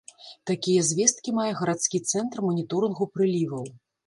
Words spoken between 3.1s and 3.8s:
прыліваў.